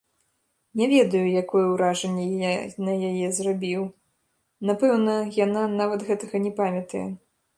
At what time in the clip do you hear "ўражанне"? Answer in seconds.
1.73-2.23